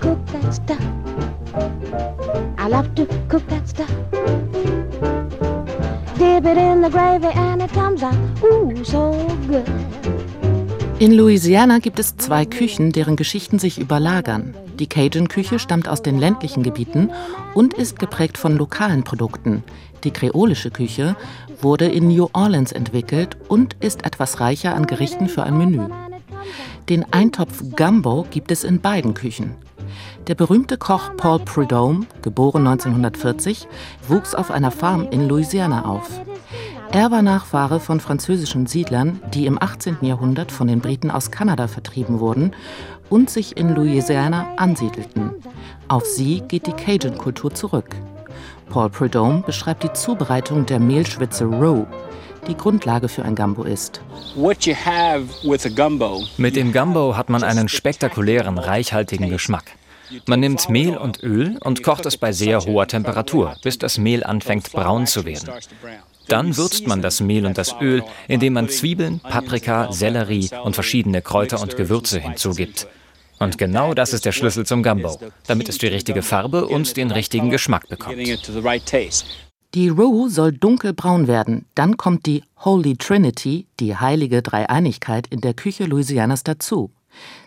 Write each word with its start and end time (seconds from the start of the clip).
cook 0.00 0.18
that 0.32 0.52
stuff. 0.54 0.80
I 2.58 2.68
love 2.68 2.94
to 2.94 3.06
cook 3.28 3.46
that 3.48 3.68
stuff. 3.68 3.90
Dip 6.18 6.44
it 6.44 6.56
in 6.58 6.82
the 6.82 6.90
gravy 6.90 7.28
and 7.34 7.62
it 7.62 7.72
comes 7.72 8.02
out, 8.02 8.14
ooh, 8.42 8.84
so 8.84 9.12
good. 9.46 9.64
In 10.98 11.12
Louisiana 11.12 11.78
gibt 11.78 12.00
es 12.00 12.16
zwei 12.16 12.44
Küchen, 12.44 12.90
deren 12.90 13.14
Geschichten 13.14 13.60
sich 13.60 13.78
überlagern. 13.78 14.54
Die 14.80 14.88
Cajun-Küche 14.88 15.60
stammt 15.60 15.88
aus 15.88 16.02
den 16.02 16.18
ländlichen 16.18 16.64
Gebieten 16.64 17.10
und 17.54 17.74
ist 17.74 18.00
geprägt 18.00 18.36
von 18.36 18.56
lokalen 18.56 19.04
Produkten. 19.04 19.62
Die 20.02 20.10
kreolische 20.10 20.70
Küche 20.70 21.16
wurde 21.60 21.86
in 21.86 22.08
New 22.08 22.28
Orleans 22.32 22.72
entwickelt 22.72 23.36
und 23.48 23.76
ist 23.80 24.04
etwas 24.04 24.40
reicher 24.40 24.74
an 24.74 24.86
Gerichten 24.86 25.28
für 25.28 25.44
ein 25.44 25.56
Menü. 25.56 25.86
Den 26.88 27.04
Eintopf 27.12 27.62
Gumbo 27.76 28.26
gibt 28.30 28.50
es 28.50 28.64
in 28.64 28.80
beiden 28.80 29.12
Küchen. 29.12 29.54
Der 30.26 30.34
berühmte 30.34 30.78
Koch 30.78 31.10
Paul 31.18 31.40
Prudhomme, 31.40 32.06
geboren 32.22 32.66
1940, 32.66 33.68
wuchs 34.08 34.34
auf 34.34 34.50
einer 34.50 34.70
Farm 34.70 35.06
in 35.10 35.28
Louisiana 35.28 35.84
auf. 35.84 36.08
Er 36.90 37.10
war 37.10 37.20
Nachfahre 37.20 37.78
von 37.78 38.00
französischen 38.00 38.66
Siedlern, 38.66 39.20
die 39.34 39.44
im 39.44 39.60
18. 39.60 39.98
Jahrhundert 40.00 40.50
von 40.50 40.66
den 40.66 40.80
Briten 40.80 41.10
aus 41.10 41.30
Kanada 41.30 41.68
vertrieben 41.68 42.20
wurden 42.20 42.52
und 43.10 43.28
sich 43.28 43.58
in 43.58 43.74
Louisiana 43.74 44.46
ansiedelten. 44.56 45.32
Auf 45.88 46.06
sie 46.06 46.40
geht 46.40 46.66
die 46.66 46.72
Cajun-Kultur 46.72 47.52
zurück. 47.52 47.94
Paul 48.70 48.90
Prudhomme 48.90 49.42
beschreibt 49.46 49.82
die 49.82 49.92
Zubereitung 49.92 50.66
der 50.66 50.78
Mehlschwitze 50.78 51.44
Roux, 51.44 51.86
die 52.46 52.56
Grundlage 52.56 53.08
für 53.08 53.24
ein 53.24 53.34
Gumbo 53.34 53.64
ist. 53.64 54.00
Mit 56.36 56.56
dem 56.56 56.72
Gumbo 56.72 57.16
hat 57.16 57.28
man 57.28 57.42
einen 57.42 57.68
spektakulären, 57.68 58.58
reichhaltigen 58.58 59.30
Geschmack. 59.30 59.72
Man 60.26 60.40
nimmt 60.40 60.68
Mehl 60.68 60.96
und 60.96 61.22
Öl 61.22 61.58
und 61.60 61.82
kocht 61.82 62.06
es 62.06 62.16
bei 62.16 62.32
sehr 62.32 62.64
hoher 62.64 62.86
Temperatur, 62.86 63.56
bis 63.62 63.78
das 63.78 63.98
Mehl 63.98 64.24
anfängt 64.24 64.72
braun 64.72 65.06
zu 65.06 65.24
werden. 65.24 65.50
Dann 66.28 66.56
würzt 66.56 66.86
man 66.86 67.02
das 67.02 67.20
Mehl 67.20 67.46
und 67.46 67.56
das 67.58 67.74
Öl, 67.80 68.02
indem 68.26 68.54
man 68.54 68.68
Zwiebeln, 68.68 69.20
Paprika, 69.20 69.92
Sellerie 69.92 70.50
und 70.62 70.74
verschiedene 70.74 71.22
Kräuter 71.22 71.60
und 71.60 71.76
Gewürze 71.76 72.20
hinzugibt. 72.20 72.86
Und 73.38 73.58
genau 73.58 73.94
das 73.94 74.12
ist 74.12 74.24
der 74.24 74.32
Schlüssel 74.32 74.66
zum 74.66 74.82
Gumbo, 74.82 75.18
damit 75.46 75.68
es 75.68 75.78
die 75.78 75.86
richtige 75.86 76.22
Farbe 76.22 76.66
und 76.66 76.96
den 76.96 77.10
richtigen 77.10 77.50
Geschmack 77.50 77.88
bekommt. 77.88 78.16
Die 79.74 79.88
Roux 79.90 80.28
soll 80.28 80.52
dunkelbraun 80.52 81.28
werden, 81.28 81.66
dann 81.74 81.98
kommt 81.98 82.24
die 82.24 82.42
Holy 82.64 82.96
Trinity, 82.96 83.66
die 83.80 83.96
heilige 83.96 84.40
Dreieinigkeit 84.40 85.26
in 85.26 85.42
der 85.42 85.52
Küche 85.52 85.84
Louisianas 85.84 86.42
dazu. 86.42 86.90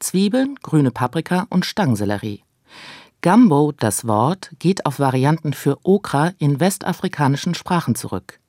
Zwiebeln, 0.00 0.56
grüne 0.62 0.90
Paprika 0.90 1.46
und 1.50 1.66
Stangensellerie. 1.66 2.42
Gumbo, 3.22 3.72
das 3.72 4.06
Wort, 4.06 4.50
geht 4.58 4.86
auf 4.86 4.98
Varianten 4.98 5.52
für 5.52 5.78
Okra 5.84 6.32
in 6.38 6.58
westafrikanischen 6.58 7.54
Sprachen 7.54 7.94
zurück. 7.94 8.40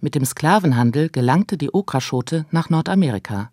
Mit 0.00 0.14
dem 0.14 0.24
Sklavenhandel 0.24 1.08
gelangte 1.08 1.56
die 1.56 1.72
Okraschote 1.72 2.44
nach 2.50 2.68
Nordamerika. 2.68 3.50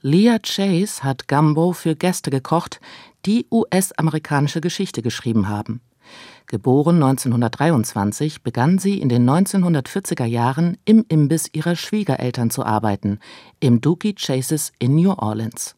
Leah 0.00 0.38
Chase 0.38 1.02
hat 1.02 1.26
Gumbo 1.26 1.72
für 1.72 1.96
Gäste 1.96 2.30
gekocht, 2.30 2.80
die 3.26 3.46
US-amerikanische 3.50 4.60
Geschichte 4.60 5.02
geschrieben 5.02 5.48
haben. 5.48 5.80
Geboren 6.46 7.02
1923, 7.02 8.42
begann 8.44 8.78
sie 8.78 9.00
in 9.00 9.08
den 9.08 9.28
1940er 9.28 10.24
Jahren 10.24 10.78
im 10.84 11.04
Imbiss 11.08 11.50
ihrer 11.52 11.74
Schwiegereltern 11.74 12.50
zu 12.50 12.64
arbeiten, 12.64 13.18
im 13.58 13.80
Dookie 13.80 14.14
Chases 14.14 14.72
in 14.78 14.94
New 14.94 15.10
Orleans. 15.10 15.74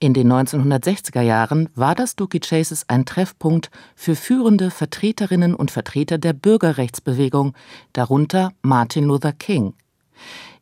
In 0.00 0.12
den 0.12 0.30
1960er 0.30 1.22
Jahren 1.22 1.68
war 1.76 1.94
das 1.94 2.16
Dookie 2.16 2.40
Chases 2.40 2.84
ein 2.88 3.06
Treffpunkt 3.06 3.70
für 3.94 4.16
führende 4.16 4.72
Vertreterinnen 4.72 5.54
und 5.54 5.70
Vertreter 5.70 6.18
der 6.18 6.32
Bürgerrechtsbewegung, 6.32 7.54
darunter 7.92 8.52
Martin 8.62 9.04
Luther 9.04 9.32
King. 9.32 9.74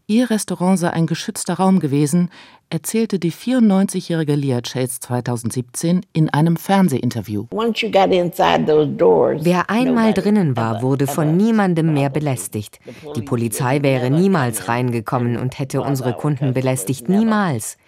Ihr 0.06 0.28
Restaurant 0.28 0.78
sei 0.78 0.90
ein 0.90 1.06
geschützter 1.06 1.54
Raum 1.54 1.80
gewesen, 1.80 2.28
erzählte 2.68 3.18
die 3.18 3.32
94-jährige 3.32 4.34
Leah 4.34 4.60
Chase 4.60 5.00
2017 5.00 6.04
in 6.12 6.28
einem 6.28 6.56
Fernsehinterview. 6.56 7.46
Wer 7.50 9.70
einmal 9.70 10.12
drinnen 10.12 10.56
war, 10.56 10.82
wurde 10.82 11.06
von 11.06 11.36
niemandem 11.36 11.94
mehr 11.94 12.10
belästigt. 12.10 12.80
Die 13.16 13.22
Polizei 13.22 13.80
wäre 13.82 14.10
niemals 14.10 14.68
reingekommen 14.68 15.38
und 15.38 15.58
hätte 15.58 15.80
unsere 15.80 16.12
Kunden 16.14 16.52
belästigt, 16.52 17.08
niemals. 17.08 17.78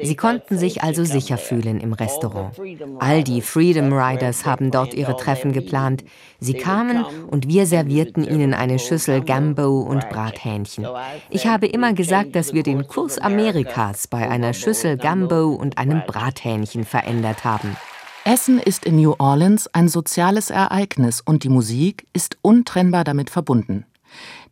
Sie 0.00 0.14
konnten 0.14 0.58
sich 0.58 0.84
also 0.84 1.02
sicher 1.04 1.38
fühlen 1.38 1.80
im 1.80 1.92
Restaurant. 1.92 2.52
All 3.00 3.24
die 3.24 3.42
Freedom 3.42 3.92
Riders 3.92 4.46
haben 4.46 4.70
dort 4.70 4.94
ihre 4.94 5.16
Treffen 5.16 5.50
geplant. 5.52 6.04
Sie 6.38 6.54
kamen 6.54 7.04
und 7.26 7.48
wir 7.48 7.66
servierten 7.66 8.22
ihnen 8.22 8.54
eine 8.54 8.78
Schüssel 8.78 9.22
Gambo 9.22 9.80
und 9.80 10.08
Brathähnchen. 10.08 10.86
Ich 11.30 11.48
habe 11.48 11.65
immer 11.66 11.92
gesagt, 11.92 12.34
dass 12.34 12.52
wir 12.52 12.62
den 12.62 12.86
Kurs 12.86 13.18
Amerikas 13.18 14.06
bei 14.06 14.28
einer 14.28 14.52
Schüssel 14.52 14.96
Gumbo 14.96 15.54
und 15.54 15.78
einem 15.78 16.02
Brathähnchen 16.06 16.84
verändert 16.84 17.44
haben. 17.44 17.76
Essen 18.24 18.58
ist 18.58 18.84
in 18.84 18.96
New 18.96 19.14
Orleans 19.18 19.68
ein 19.72 19.88
soziales 19.88 20.50
Ereignis 20.50 21.20
und 21.20 21.44
die 21.44 21.48
Musik 21.48 22.06
ist 22.12 22.38
untrennbar 22.42 23.04
damit 23.04 23.30
verbunden. 23.30 23.86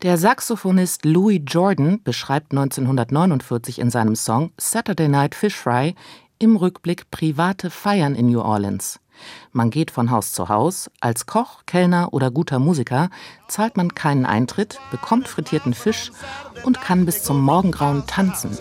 Der 0.03 0.17
Saxophonist 0.17 1.05
Louis 1.05 1.41
Jordan 1.47 2.01
beschreibt 2.03 2.53
1949 2.53 3.79
in 3.79 3.91
seinem 3.91 4.17
Song 4.17 4.53
Saturday 4.59 5.09
Night 5.09 5.35
Fish 5.35 5.57
Fry 5.57 5.95
im 6.39 6.57
Rückblick 6.57 7.11
private 7.11 7.71
Feiern 7.71 8.15
in 8.15 8.27
New 8.27 8.41
Orleans. 8.41 9.01
Man 9.53 9.71
geht 9.71 9.91
von 9.91 10.11
Haus 10.11 10.33
zu 10.33 10.49
Haus. 10.49 10.91
Als 11.01 11.27
Koch, 11.27 11.63
Kellner 11.67 12.13
oder 12.13 12.31
guter 12.31 12.59
Musiker 12.59 13.11
zahlt 13.49 13.77
man 13.77 13.95
keinen 13.95 14.27
Eintritt, 14.27 14.81
bekommt 14.91 15.29
frittierten 15.29 15.75
Fisch 15.75 16.11
und 16.65 16.81
kann 16.81 17.07
bis 17.07 17.23
zum 17.23 17.41
Morgengrauen 17.41 18.07
tanzen. 18.07 18.57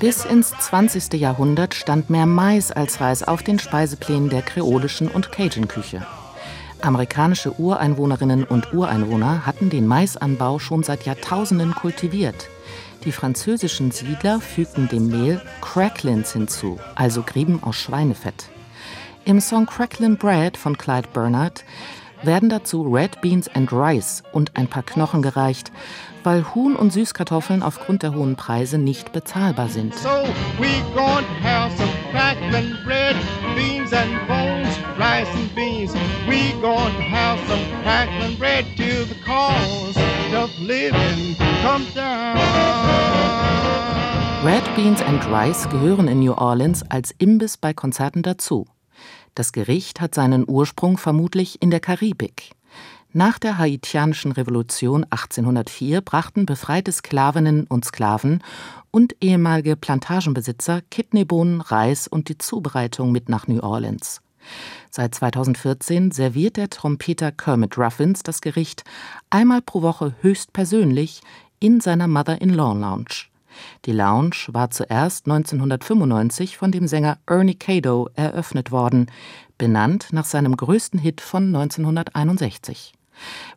Bis 0.00 0.24
ins 0.24 0.50
20. 0.50 1.14
Jahrhundert 1.14 1.74
stand 1.74 2.08
mehr 2.08 2.26
Mais 2.26 2.70
als 2.70 3.00
Reis 3.00 3.24
auf 3.24 3.42
den 3.42 3.58
Speiseplänen 3.58 4.28
der 4.28 4.42
kreolischen 4.42 5.08
und 5.08 5.32
Cajun-Küche. 5.32 6.06
Amerikanische 6.82 7.58
Ureinwohnerinnen 7.58 8.44
und 8.44 8.72
Ureinwohner 8.72 9.46
hatten 9.46 9.70
den 9.70 9.86
Maisanbau 9.86 10.58
schon 10.58 10.82
seit 10.82 11.04
Jahrtausenden 11.06 11.74
kultiviert. 11.74 12.48
Die 13.04 13.12
französischen 13.12 13.90
Siedler 13.90 14.40
fügten 14.40 14.88
dem 14.88 15.08
Mehl 15.08 15.40
Cracklins 15.60 16.32
hinzu, 16.32 16.78
also 16.94 17.22
Grieben 17.22 17.62
aus 17.62 17.76
Schweinefett. 17.76 18.48
Im 19.24 19.40
Song 19.40 19.66
Cracklin 19.66 20.16
Bread 20.16 20.56
von 20.56 20.76
Clyde 20.78 21.08
Bernard 21.12 21.64
werden 22.22 22.48
dazu 22.48 22.82
Red 22.82 23.20
Beans 23.20 23.48
and 23.54 23.72
Rice 23.72 24.22
und 24.32 24.56
ein 24.56 24.66
paar 24.66 24.82
Knochen 24.82 25.22
gereicht, 25.22 25.70
weil 26.24 26.54
Huhn 26.54 26.74
und 26.74 26.92
Süßkartoffeln 26.92 27.62
aufgrund 27.62 28.02
der 28.02 28.14
hohen 28.14 28.36
Preise 28.36 28.78
nicht 28.78 29.12
bezahlbar 29.12 29.68
sind. 29.68 29.94
So 29.94 30.08
We 36.58 36.62
gonna 36.62 36.90
have 36.90 37.38
some 37.46 38.34
bread 38.36 38.64
till 38.76 39.06
the 39.06 39.14
cost 39.24 39.96
of 40.34 40.50
living 40.58 41.36
comes 41.62 41.94
down. 41.94 42.36
Red 44.44 44.64
Beans 44.74 45.00
and 45.00 45.24
Rice 45.26 45.68
gehören 45.68 46.08
in 46.08 46.18
New 46.18 46.32
Orleans 46.32 46.82
als 46.90 47.14
Imbiss 47.18 47.58
bei 47.58 47.72
Konzerten 47.72 48.24
dazu. 48.24 48.66
Das 49.36 49.52
Gericht 49.52 50.00
hat 50.00 50.16
seinen 50.16 50.48
Ursprung 50.48 50.98
vermutlich 50.98 51.62
in 51.62 51.70
der 51.70 51.78
Karibik. 51.78 52.50
Nach 53.12 53.38
der 53.38 53.58
haitianischen 53.58 54.32
Revolution 54.32 55.04
1804 55.04 56.00
brachten 56.00 56.44
befreite 56.44 56.90
Sklavinnen 56.90 57.68
und 57.68 57.84
Sklaven 57.84 58.42
und 58.90 59.14
ehemalige 59.20 59.76
Plantagenbesitzer 59.76 60.80
Kidneybohnen, 60.90 61.60
Reis 61.60 62.08
und 62.08 62.28
die 62.28 62.38
Zubereitung 62.38 63.12
mit 63.12 63.28
nach 63.28 63.46
New 63.46 63.60
Orleans. 63.60 64.22
Seit 64.90 65.14
2014 65.14 66.10
serviert 66.10 66.56
der 66.56 66.70
Trompeter 66.70 67.32
Kermit 67.32 67.78
Ruffins 67.78 68.22
das 68.22 68.40
Gericht 68.40 68.84
einmal 69.30 69.62
pro 69.62 69.82
Woche 69.82 70.14
höchstpersönlich 70.20 71.20
in 71.60 71.80
seiner 71.80 72.08
Mother-in-Law 72.08 72.74
Lounge. 72.74 73.26
Die 73.84 73.92
Lounge 73.92 74.36
war 74.48 74.70
zuerst 74.70 75.26
1995 75.26 76.56
von 76.56 76.72
dem 76.72 76.86
Sänger 76.86 77.18
Ernie 77.26 77.54
Cado 77.54 78.08
eröffnet 78.14 78.70
worden, 78.70 79.06
benannt 79.56 80.08
nach 80.12 80.24
seinem 80.24 80.56
größten 80.56 81.00
Hit 81.00 81.20
von 81.20 81.46
1961. 81.54 82.92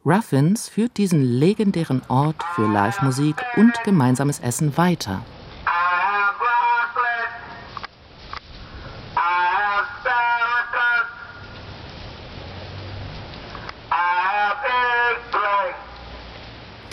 Ruffins 0.06 0.70
führt 0.70 0.98
diesen 0.98 1.22
legendären 1.22 2.02
Ort 2.08 2.44
für 2.56 2.68
Live-Musik 2.68 3.36
und 3.58 3.74
gemeinsames 3.84 4.40
Essen 4.40 4.76
weiter. 4.78 5.24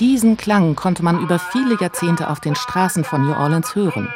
Diesen 0.00 0.36
Klang 0.36 0.76
konnte 0.76 1.02
man 1.02 1.18
über 1.20 1.40
viele 1.40 1.76
Jahrzehnte 1.80 2.30
auf 2.30 2.38
den 2.38 2.54
Straßen 2.54 3.02
von 3.02 3.22
New 3.22 3.32
Orleans 3.32 3.74
hören. 3.74 4.08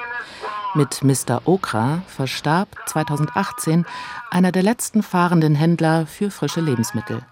Mit 0.75 1.03
Mr. 1.03 1.43
Okra 1.45 2.03
verstarb 2.07 2.69
2018 2.87 3.85
einer 4.31 4.53
der 4.53 4.63
letzten 4.63 5.03
fahrenden 5.03 5.57
Händler 5.57 6.07
für 6.07 6.31
frische 6.31 6.61
Lebensmittel. 6.61 7.23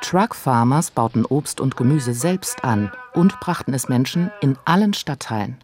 Truck 0.00 0.36
Farmers 0.36 0.92
bauten 0.92 1.24
Obst 1.24 1.60
und 1.60 1.76
Gemüse 1.76 2.14
selbst 2.14 2.64
an 2.64 2.92
und 3.14 3.40
brachten 3.40 3.74
es 3.74 3.88
Menschen 3.88 4.30
in 4.40 4.56
allen 4.64 4.94
Stadtteilen. 4.94 5.56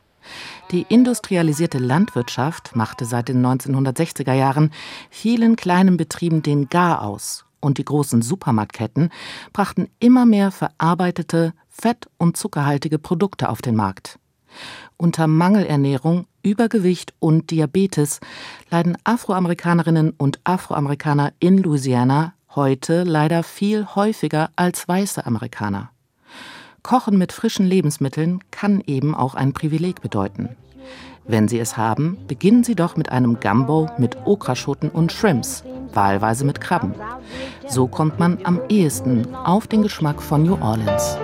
Die 0.72 0.86
industrialisierte 0.88 1.78
Landwirtschaft 1.78 2.74
machte 2.74 3.04
seit 3.04 3.28
den 3.28 3.46
1960er 3.46 4.34
Jahren 4.34 4.72
vielen 5.08 5.54
kleinen 5.54 5.96
Betrieben 5.96 6.42
den 6.42 6.68
Garaus 6.68 7.44
und 7.60 7.78
die 7.78 7.84
großen 7.84 8.22
Supermarktketten 8.22 9.10
brachten 9.52 9.88
immer 9.98 10.26
mehr 10.26 10.50
verarbeitete, 10.50 11.54
fett- 11.68 12.08
und 12.18 12.36
zuckerhaltige 12.36 12.98
Produkte 12.98 13.48
auf 13.48 13.62
den 13.62 13.76
Markt. 13.76 14.18
Unter 14.96 15.26
Mangelernährung, 15.26 16.26
Übergewicht 16.42 17.14
und 17.18 17.50
Diabetes 17.50 18.20
leiden 18.70 18.96
Afroamerikanerinnen 19.04 20.10
und 20.10 20.40
Afroamerikaner 20.44 21.32
in 21.38 21.58
Louisiana 21.58 22.34
heute 22.54 23.04
leider 23.04 23.42
viel 23.42 23.86
häufiger 23.94 24.50
als 24.56 24.88
weiße 24.88 25.24
Amerikaner. 25.26 25.90
Kochen 26.82 27.18
mit 27.18 27.32
frischen 27.32 27.66
Lebensmitteln 27.66 28.42
kann 28.50 28.82
eben 28.86 29.14
auch 29.14 29.34
ein 29.34 29.52
Privileg 29.52 30.00
bedeuten. 30.00 30.56
Wenn 31.26 31.46
Sie 31.46 31.58
es 31.58 31.76
haben, 31.76 32.16
beginnen 32.26 32.64
Sie 32.64 32.74
doch 32.74 32.96
mit 32.96 33.10
einem 33.10 33.38
Gumbo 33.38 33.90
mit 33.98 34.16
Okraschoten 34.24 34.88
und 34.88 35.12
Shrimps, 35.12 35.62
wahlweise 35.94 36.44
mit 36.44 36.60
Krabben. 36.60 36.94
So 37.68 37.86
kommt 37.86 38.18
man 38.18 38.38
am 38.44 38.60
ehesten 38.68 39.34
auf 39.34 39.66
den 39.66 39.82
Geschmack 39.82 40.22
von 40.22 40.42
New 40.42 40.56
Orleans. 40.60 41.16